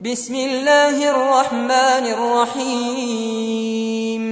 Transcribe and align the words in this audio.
بسم 0.00 0.34
الله 0.34 1.10
الرحمن 1.10 2.04
الرحيم. 2.16 4.22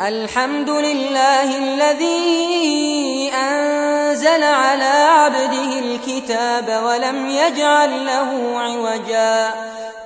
الحمد 0.00 0.70
لله 0.70 1.58
الذي 1.58 3.30
أنزل 3.34 4.42
على 4.42 4.84
عبده 4.84 5.78
الكتاب 5.78 6.82
ولم 6.84 7.28
يجعل 7.28 8.06
له 8.06 8.58
عوجا. 8.58 9.54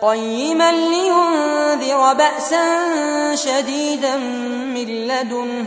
قيما 0.03 0.73
لينذر 0.73 2.13
بأسا 2.13 2.65
شديدا 3.35 4.17
من 4.75 5.07
لدنه 5.07 5.67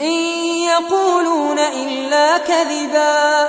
إن 0.00 0.14
يقولون 0.64 1.58
إلا 1.58 2.38
كذبا 2.38 3.48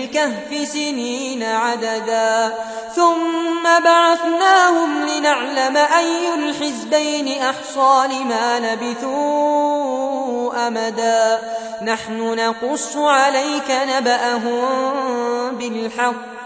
الكهف 0.25 0.67
سنين 0.67 1.43
عددا. 1.43 2.53
ثم 2.95 3.63
بعثناهم 3.83 5.05
لنعلم 5.05 5.77
أي 5.77 6.33
الحزبين 6.33 7.41
أحصى 7.41 8.07
لما 8.07 8.59
لبثوا 8.59 9.87
أمدا. 10.67 11.39
نحن 11.81 12.35
نقص 12.35 12.95
عليك 12.97 13.71
نبأهم 13.95 15.55
بالحق. 15.55 16.40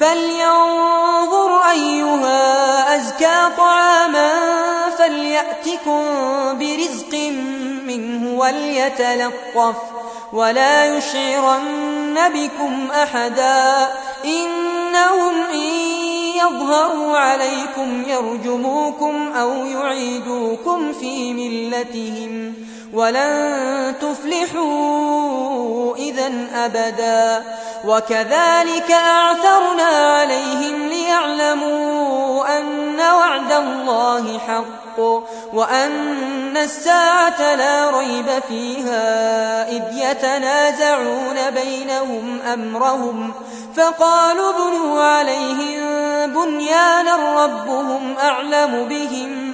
فلينظر 0.00 1.70
أيها 1.70 2.96
أزكى 2.96 3.48
طعاما 3.56 4.30
فليأتكم 4.98 6.04
برزق 6.58 7.14
منه 7.86 8.38
وليتلطف 8.38 9.76
ولا 10.32 10.96
يشعرن 10.96 12.18
بكم 12.34 12.90
أحدا 12.90 13.88
إنهم 14.24 15.34
إن 15.52 15.94
يظهروا 16.36 17.18
عليكم 17.18 18.02
يرجموكم 18.06 19.32
أو 19.32 19.66
يعيدوكم 19.66 20.92
في 20.92 21.32
ملتهم 21.32 22.54
ولن 22.94 23.94
تفلحوا 24.00 25.96
إذا 25.96 26.32
أبدا 26.54 27.44
وكذلك 27.84 28.90
أعثرنا 28.90 29.82
عليهم 29.82 30.88
ليعلموا 30.88 32.58
أن 32.58 33.00
وعد 33.00 33.52
الله 33.52 34.38
حق 34.38 34.98
وأن 35.52 36.56
الساعة 36.56 37.54
لا 37.54 37.90
ريب 37.90 38.26
فيها 38.48 39.68
إذ 39.68 39.82
يتنازعون 39.92 41.50
بينهم 41.50 42.40
أمرهم 42.52 43.32
فقالوا 43.76 44.50
ابنوا 44.50 45.02
عليهم 45.02 45.84
بنيانا 46.32 47.44
ربهم 47.44 48.14
أعلم 48.22 48.88
بهم 48.88 49.53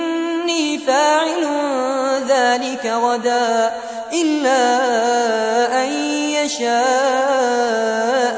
إني 0.51 0.77
فاعل 0.77 1.47
ذلك 2.27 2.85
غدا 2.85 3.73
إلا 4.13 4.63
أن 5.83 5.91
يشاء 6.43 6.71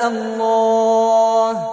الله. 0.08 1.73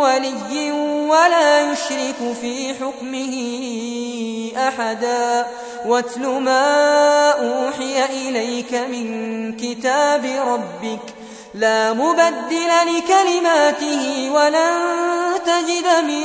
ولي 0.00 0.72
ولا 1.08 1.72
يشرك 1.72 2.36
في 2.40 2.74
حكمه 2.74 3.34
أحدا. 4.68 5.46
واتل 5.86 6.26
ما 6.26 7.30
أوحي 7.30 8.04
إليك 8.04 8.74
من 8.74 9.56
كتاب 9.56 10.24
ربك. 10.24 11.14
لا 11.54 11.92
مبدل 11.92 12.70
لكلماته 12.86 14.30
ولن 14.34 14.72
تجد 15.46 16.04
من 16.04 16.24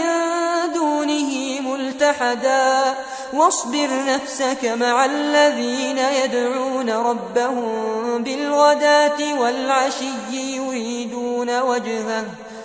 دونه 0.74 1.60
ملتحدا. 1.62 2.96
واصبر 3.34 3.90
نفسك 4.08 4.66
مع 4.66 5.06
الذين 5.06 5.98
يدعون 5.98 6.90
ربهم 6.90 8.24
بالغداة 8.24 9.40
والعشي 9.40 10.14
يريدون 10.32 11.60
وجهه. 11.60 12.26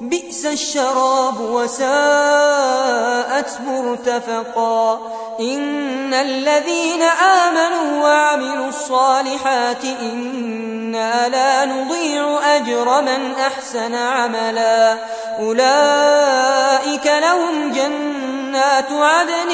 بئس 0.00 0.46
الشراب 0.46 1.40
وساءت 1.40 3.50
مرتفقا. 3.66 5.00
إن 5.40 6.14
الذين 6.14 7.02
آمنوا 7.02 8.02
وعملوا 8.02 8.68
الصالحات 8.68 9.84
إنا 9.84 11.28
لا 11.28 11.64
نضيع 11.64 12.38
أجر 12.56 13.02
من 13.02 13.34
أحسن 13.34 13.94
عملا. 13.94 14.98
أولئك 15.38 17.06
لهم 17.06 17.72
جنات 17.72 18.92
عدن 18.92 19.50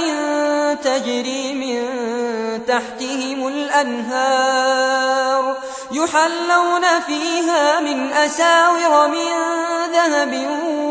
تجري 0.84 1.55
من 1.55 1.88
تحتهم 2.67 3.48
الأنهار. 3.48 5.56
يحلون 5.93 7.01
فيها 7.06 7.81
من 7.81 8.13
أساور 8.13 9.09
من 9.09 9.27
ذهب 9.93 10.49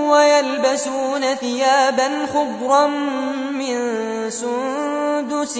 ويلبسون 0.10 1.36
ثيابا 1.36 2.28
خضرا 2.34 2.88
من 3.52 3.80
سندس 4.30 5.58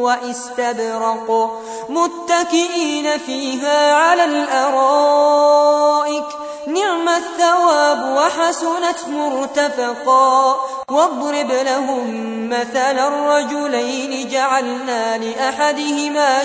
وإستبرق 0.00 1.60
متكئين 1.88 3.18
فيها 3.18 3.94
على 3.94 4.24
الأرائك. 4.24 6.24
نعم 6.66 7.08
الثواب 7.08 8.16
وحسنت 8.16 9.08
مرتفقا. 9.08 10.56
واضرب 10.90 11.52
لهم 11.52 12.06
مثل 12.50 12.98
الرجلين 12.98 14.28
جعلنا 14.28 15.18
لأحدهما 15.18 16.44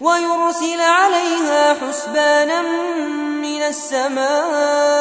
ويرسل 0.00 0.80
عليها 0.80 1.74
حسبانا 1.74 2.62
من 3.42 3.62
السماء 3.62 4.96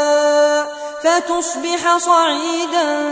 فتصبح 1.06 1.98
صعيدا 1.98 3.12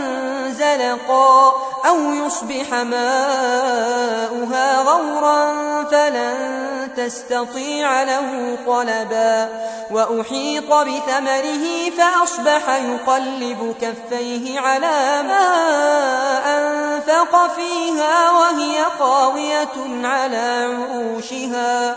زلقا 0.50 1.52
أو 1.88 2.26
يصبح 2.26 2.72
ماؤها 2.72 4.82
غورا 4.82 5.54
فلن 5.84 6.88
تستطيع 6.96 8.02
له 8.02 8.58
طلبا 8.66 9.48
وأحيط 9.90 10.72
بثمره 10.72 11.90
فأصبح 11.98 12.68
يقلب 12.68 13.74
كفيه 13.80 14.60
على 14.60 15.22
ما 15.22 15.46
أنفق 16.46 17.54
فيها 17.54 18.30
وهي 18.30 18.84
خاوية 18.98 20.04
على 20.04 20.76
عروشها 20.90 21.96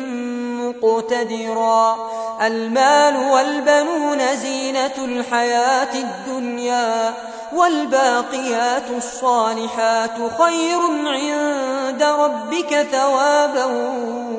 مقتدرا. 0.83 1.95
المال 2.41 3.17
والبنون 3.31 4.35
زينة 4.35 4.97
الحياة 4.97 5.93
الدنيا 5.95 7.13
والباقيات 7.53 8.89
الصالحات 8.97 10.17
خير 10.41 10.79
عند 11.05 12.03
ربك 12.03 12.87
ثوابا 12.91 13.65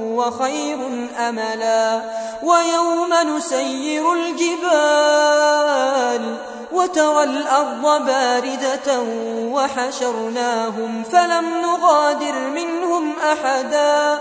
وخير 0.02 1.08
أملا. 1.28 2.02
ويوم 2.42 3.14
نسير 3.36 4.12
الجبال 4.12 5.62
وترى 6.72 7.24
الأرض 7.24 8.04
باردة 8.06 9.02
وحشرناهم 9.52 11.02
فلم 11.12 11.60
نغادر 11.62 12.34
منهم 12.54 13.12
أحدا. 13.32 14.20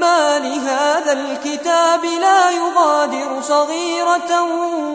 ما 0.00 0.38
لهذا 0.38 1.12
الكتاب 1.12 2.04
لا 2.04 2.50
يغادر 2.50 3.42
صغيرة 3.42 4.42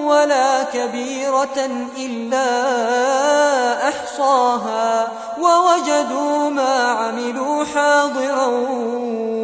ولا 0.05 0.63
كبيرة 0.63 1.69
إلا 1.97 2.49
أحصاها 3.89 5.07
ووجدوا 5.39 6.49
ما 6.49 6.91
عملوا 6.91 7.65
حاضرا 7.65 8.47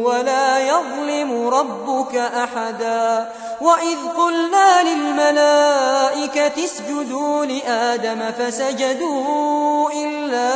ولا 0.04 0.58
يظلم 0.58 1.48
ربك 1.48 2.16
أحدا. 2.16 3.32
وإذ 3.60 3.98
قلنا 4.16 4.82
للملائكة 4.82 6.64
اسجدوا 6.64 7.44
لآدم 7.44 8.32
فسجدوا 8.38 9.90
إلا 9.90 10.50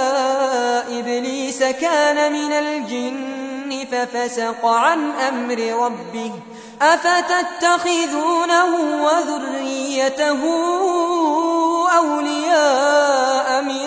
إبليس 0.99 1.62
كان 1.62 2.32
من 2.32 2.52
الجن. 2.52 3.43
ففسق 3.71 4.66
عن 4.66 5.11
أمر 5.11 5.85
ربه 5.85 6.33
أفتتخذونه 6.83 8.75
وذريته 9.04 10.40
أولياء 11.97 13.62
من 13.62 13.85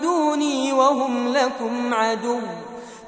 دوني 0.00 0.72
وهم 0.72 1.32
لكم 1.32 1.94
عدو 1.94 2.40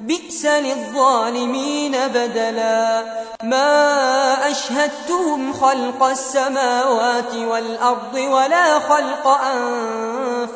بئس 0.01 0.47
للظالمين 0.47 1.93
بدلا 1.93 3.05
ما 3.43 4.51
أشهدتهم 4.51 5.53
خلق 5.53 6.03
السماوات 6.03 7.35
والأرض 7.35 8.15
ولا 8.15 8.79
خلق 8.79 9.29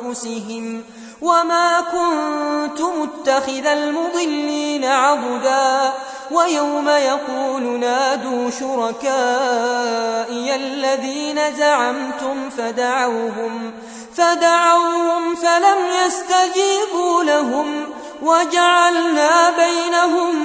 أنفسهم 0.03 0.83
وما 1.21 1.81
كنت 1.81 2.81
متخذ 2.81 3.65
المضلين 3.65 4.85
عبدا 4.85 5.93
ويوم 6.31 6.89
يقول 6.89 7.79
نادوا 7.79 8.49
شركائي 8.49 10.55
الذين 10.55 11.39
زعمتم 11.57 12.49
فدعوهم 12.49 13.71
فدعوهم 14.15 15.35
فلم 15.35 15.77
يستجيبوا 16.05 17.23
لهم 17.23 17.83
وجعلنا 18.21 19.49
بينهم 19.49 20.35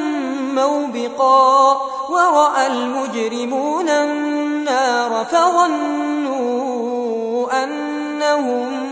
موبقا 0.54 1.80
ورأى 2.10 2.66
المجرمون 2.66 3.88
النار 3.88 5.26
فظنوا 5.32 6.72
أنهم 7.64 8.91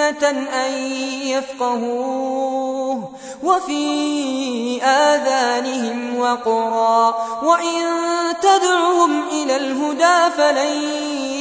أن 0.00 0.72
يفقهوه 1.22 3.10
وفي 3.42 4.82
آذانهم 4.82 6.18
وقرا 6.18 7.14
وإن 7.42 7.84
تدعهم 8.42 9.22
إلى 9.28 9.56
الهدى 9.56 10.34
فلن 10.36 10.82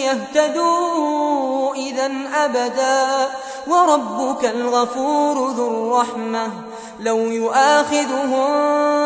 يهتدوا 0.01 1.75
إذا 1.75 2.11
أبدا 2.35 3.29
وربك 3.67 4.45
الغفور 4.45 5.49
ذو 5.49 5.67
الرحمة 5.67 6.51
لو 6.99 7.17
يؤاخذهم 7.17 8.49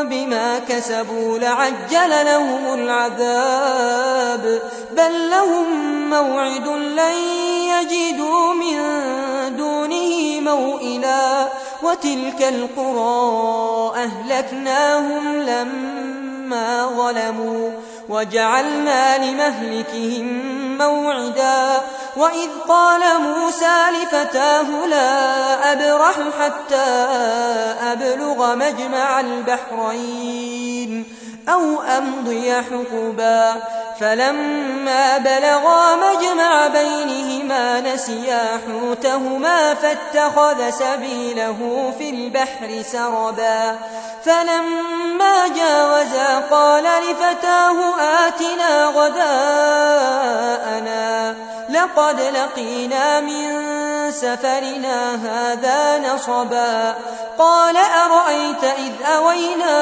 بما 0.09 0.59
كسبوا 0.59 1.37
لعجل 1.37 2.25
لهم 2.25 2.73
العذاب 2.73 4.61
بل 4.91 5.29
لهم 5.29 5.69
موعد 6.09 6.67
لن 6.67 7.15
يجدوا 7.69 8.53
من 8.53 8.79
موئلا 10.45 11.47
وتلك 11.83 12.41
القرى 12.41 13.91
أهلكناهم 13.95 15.37
لما 15.37 16.85
ظلموا 16.85 17.71
وجعلنا 18.09 19.17
لمهلكهم 19.17 20.27
موعدا 20.77 21.81
وإذ 22.17 22.49
قال 22.67 23.01
موسى 23.21 23.77
لفتاه 24.01 24.85
لا 24.85 25.71
أبرح 25.71 26.15
حتى 26.39 26.85
أبلغ 27.91 28.55
مجمع 28.55 29.19
البحرين 29.19 31.05
أو 31.49 31.81
أمضي 31.81 32.53
حقبا 32.53 33.55
فلما 33.99 35.17
بلغا 35.17 35.95
مجمع 35.95 36.67
بينهما 37.55 37.93
نسيا 37.93 38.61
حوتهما 38.67 39.73
فاتخذ 39.73 40.69
سبيله 40.69 41.93
في 41.97 42.09
البحر 42.09 42.81
سربا 42.91 43.77
فلما 44.25 45.47
جاوزا 45.47 46.39
قال 46.51 46.83
لفتاه 46.83 47.93
آتنا 48.27 48.85
غداءنا 48.85 50.15
لقد 51.69 52.21
لقينا 52.21 53.19
من 53.19 53.65
سفرنا 54.11 55.15
هذا 55.15 55.97
نصبا 55.97 56.95
قال 57.37 57.77
أرأيت 57.77 58.63
إذ 58.63 58.91
أوينا 59.05 59.75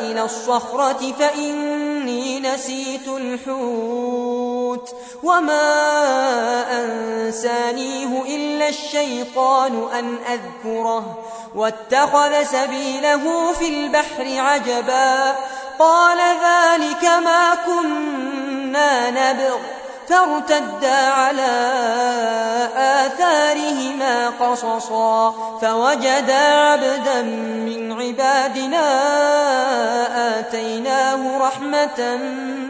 إلى 0.00 0.22
الصخرة 0.22 1.14
فإني 1.18 2.40
نسيت 2.40 3.08
الحوت 3.08 4.94
وما 5.22 6.59
أنسانيه 6.80 8.22
إلا 8.36 8.68
الشيطان 8.68 9.88
أن 9.98 10.16
أذكره 10.32 11.18
واتخذ 11.54 12.42
سبيله 12.42 13.52
في 13.52 13.68
البحر 13.68 14.40
عجبا 14.40 15.34
قال 15.78 16.18
ذلك 16.18 17.04
ما 17.04 17.54
كنا 17.66 19.10
نبغ 19.10 19.56
فارتدا 20.08 21.10
على 21.10 21.50
آثارهما 22.76 24.28
قصصا 24.40 25.30
فوجدا 25.62 26.70
عبدا 26.90 27.22
من 27.66 27.92
عبادنا 27.92 28.88
آتيناه 30.38 31.38
رحمة 31.38 32.16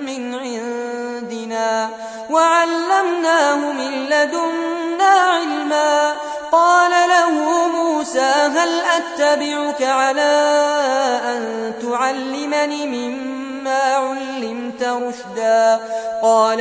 من 0.03 0.35
عندنا 0.35 1.91
وعلمناه 2.31 3.57
من 3.57 4.07
لدنا 4.07 5.05
علما. 5.05 6.15
قال 6.53 6.91
له 6.91 7.69
موسى 7.69 8.21
هل 8.21 8.81
أتبعك 8.81 9.83
على 9.83 10.51
أن 11.25 11.73
تعلمني 11.83 12.87
مما 12.87 13.95
علمت 13.95 14.83
رشدا؟ 14.83 15.81
قال 16.23 16.61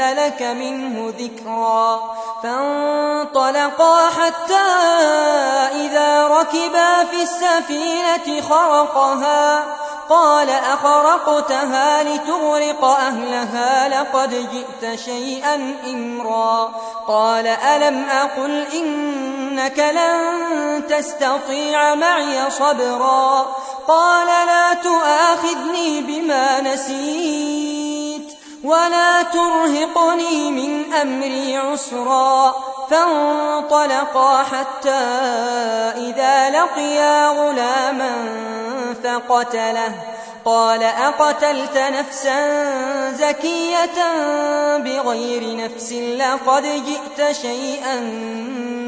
أحدث 0.00 0.18
لك 0.18 0.42
منه 0.42 1.12
ذكرا. 1.18 2.00
فانطلقا 2.42 4.08
حتى 4.08 4.66
إذا 5.74 6.26
ركبا 6.26 7.04
في 7.04 7.22
السفينة 7.22 8.40
خرقها. 8.48 9.64
قال 10.08 10.50
أخرقتها 10.50 12.02
لتغرق 12.02 12.84
أهلها 12.84 13.88
لقد 13.88 14.30
جئت 14.52 14.98
شيئا 14.98 15.76
إمرا. 15.86 16.72
قال 17.08 17.46
ألم 17.46 18.06
أقل 18.10 18.64
إنك 18.74 19.78
لن 19.78 20.82
تستطيع 20.88 21.94
معي 21.94 22.50
صبرا. 22.50 23.46
قال 23.88 24.26
لا 24.26 24.74
تؤاخذني 24.74 26.00
بما 26.00 26.60
نسيت. 26.60 27.55
ولا 28.66 29.22
ترهقني 29.22 30.50
من 30.50 30.92
أمري 30.92 31.56
عسرا. 31.56 32.54
فانطلقا 32.90 34.42
حتى 34.42 34.90
إذا 35.96 36.50
لقيا 36.50 37.28
غلاما 37.28 38.12
فقتله. 39.04 39.92
قال 40.44 40.82
أقتلت 40.82 41.76
نفسا 41.76 42.40
زكية 43.12 43.98
بغير 44.76 45.56
نفس 45.56 45.92
لقد 45.92 46.62
جئت 46.62 47.36
شيئا 47.36 48.00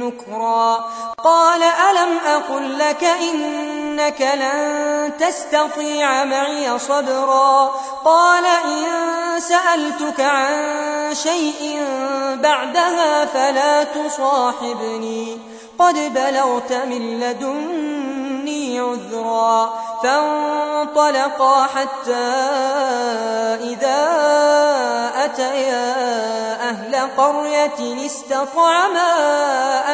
نكرا. 0.02 0.84
قال 1.24 1.62
ألم 1.62 2.18
أقل 2.26 2.78
لك 2.78 3.04
إنك 3.04 4.20
لن 4.20 5.12
تستطيع 5.18 6.24
معي 6.24 6.78
صبرا. 6.78 7.74
قال 8.04 8.44
إن 8.46 9.17
سألتك 9.38 10.20
عن 10.20 11.14
شيء 11.14 11.82
بعدها 12.42 13.24
فلا 13.24 13.84
تصاحبني. 13.84 15.38
قد 15.78 16.14
بلغت 16.14 16.72
من 16.72 17.20
لدني 17.20 18.80
عذرا 18.80 19.72
فانطلقا 20.02 21.62
حتى 21.62 22.28
إذا 23.62 24.08
أتيا 25.24 25.94
أهل 26.70 27.08
قرية 27.16 28.06
استطعما 28.06 29.14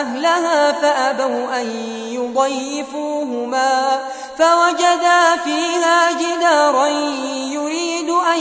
أهلها 0.00 0.72
فأبوا 0.72 1.60
أن 1.60 1.70
يضيفوهما 2.08 4.00
فوجدا 4.38 5.36
فيها 5.44 6.12
جدارا 6.12 6.86
يريد 6.86 8.10
أن 8.10 8.40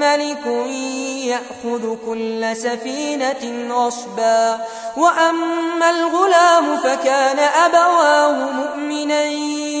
ملك 0.00 0.46
يأخذ 1.24 1.96
كل 2.06 2.56
سفينة 2.56 3.74
غصبا. 3.74 4.58
وأما 4.96 5.90
الغلام 5.90 6.76
فكان 6.76 7.38
أبواه 7.38 8.32
مؤمنين. 8.52 9.80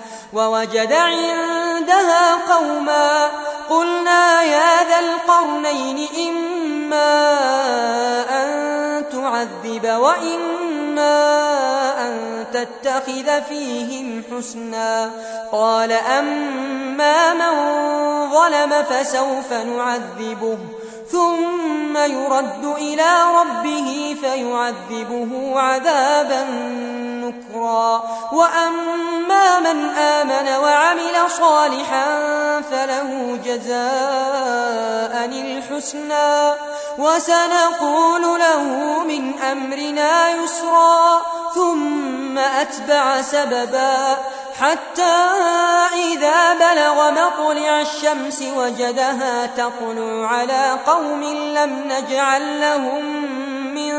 ووجد 0.33 0.93
عندها 0.93 2.35
قوما 2.35 3.27
قلنا 3.69 4.43
يا 4.43 4.83
ذا 4.83 4.99
القرنين 4.99 6.07
إما 6.27 7.13
أن 8.29 9.03
تعذب 9.11 9.85
وإما 9.85 11.21
أن 12.07 12.45
تتخذ 12.53 13.41
فيهم 13.49 14.23
حسنا 14.31 15.11
قال 15.51 15.91
أما 15.91 17.33
من 17.33 17.55
ظلم 18.29 18.83
فسوف 18.83 19.53
نعذبه 19.53 20.57
ثم 21.11 21.97
يرد 21.97 22.65
إلى 22.77 23.23
ربه 23.39 24.17
فيعذبه 24.21 25.59
عذابا 25.59 26.43
نكرا. 27.23 28.03
وأما 28.31 29.59
من 29.59 29.89
آمن 29.89 30.63
وعمل 30.63 31.31
صالحا 31.39 32.05
فله 32.71 33.39
جزاء 33.45 35.25
الحسنى. 35.25 36.53
وسنقول 36.97 38.21
له 38.21 38.63
من 39.03 39.39
أمرنا 39.39 40.29
يسرا. 40.29 41.21
ثم 41.55 42.37
أتبع 42.37 43.21
سببا 43.21 44.17
حتى 44.59 45.17
إذا 45.93 46.30
مطلع 47.11 47.81
الشمس 47.81 48.41
وجدها 48.57 49.45
تطلع 49.45 50.27
على 50.27 50.77
قوم 50.87 51.23
لم 51.55 51.83
نجعل 51.87 52.61
لهم 52.61 53.05
من 53.73 53.91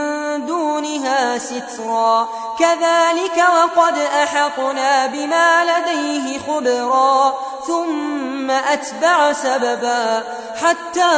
دونها 0.47 1.39
سترا. 1.39 2.29
كذلك 2.59 3.45
وقد 3.55 3.99
أحطنا 3.99 5.07
بما 5.07 5.65
لديه 5.65 6.39
خبرا. 6.39 7.35
ثم 7.67 8.51
أتبع 8.51 9.33
سببا. 9.33 10.23
حتى 10.63 11.13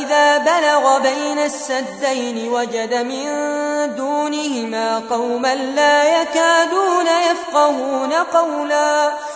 إذا 0.00 0.38
بلغ 0.38 0.98
بين 0.98 1.38
السدين 1.38 2.52
وجد 2.52 2.94
من 2.94 3.26
دونهما 3.96 5.02
قوما 5.10 5.54
لا 5.54 6.22
يكادون 6.22 7.06
يفقهون 7.30 8.12
قولا. 8.12 9.12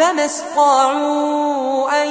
فما 0.00 0.24
استطاعوا 0.24 2.02
أن 2.02 2.08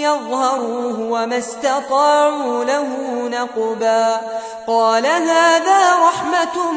يظهروه 0.00 1.00
وما 1.00 1.38
استطاعوا 1.38 2.64
له 2.64 2.86
نقبا. 3.28 4.20
قال 4.66 5.06
هذا 5.06 5.98
رحمة 5.98 6.72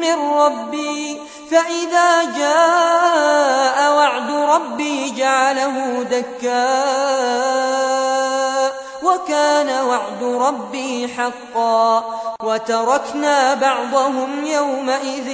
من 0.00 0.14
ربي. 0.32 1.20
فإذا 1.50 2.24
جاء 2.24 3.92
وعد 3.96 4.30
ربي 4.30 5.10
جعله 5.10 6.02
دكاء 6.10 6.54
وكان 9.02 9.84
وعد 9.86 10.22
ربي 10.22 11.08
حقا. 11.08 12.04
وتركنا 12.42 13.54
بعضهم 13.54 14.44
يومئذ 14.44 15.28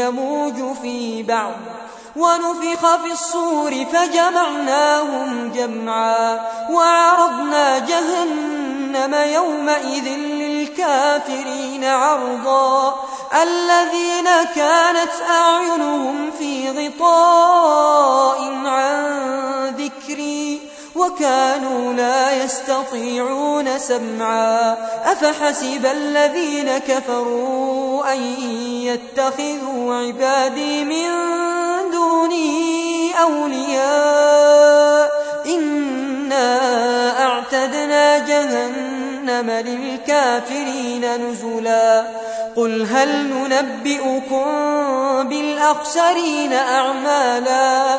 يموج 0.00 0.76
في 0.82 1.22
بعض. 1.22 1.83
ونفخ 2.16 2.96
في 2.96 3.12
الصور 3.12 3.84
فجمعناهم 3.92 5.52
جمعا 5.54 6.40
وعرضنا 6.70 7.78
جهنم 7.78 9.14
يومئذ 9.14 10.08
للكافرين 10.18 11.84
عرضا 11.84 12.94
الذين 13.42 14.28
كانت 14.54 15.12
أعينهم 15.30 16.30
في 16.38 16.70
غطاء 16.70 18.42
عن 18.66 19.53
وكانوا 20.96 21.92
لا 21.92 22.44
يستطيعون 22.44 23.78
سمعا. 23.78 24.76
أفحسب 25.04 25.86
الذين 25.86 26.78
كفروا 26.78 28.12
أن 28.12 28.22
يتخذوا 28.82 29.94
عبادي 29.94 30.84
من 30.84 31.08
دوني 31.92 33.12
أولياء؟ 33.22 35.10
إنا 35.46 36.58
أعتدنا 37.26 38.18
جهنم 38.18 39.50
للكافرين 39.50 41.30
نزلا. 41.30 42.04
قل 42.56 42.86
هل 42.86 43.28
ننبئكم 43.28 44.44
بالأخسرين 45.28 46.52
أعمالا؟ 46.52 47.98